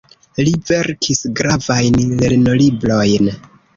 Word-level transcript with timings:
Li 0.45 0.53
verkis 0.69 1.21
gravajn 1.41 1.99
lernolibrojn. 2.23 3.31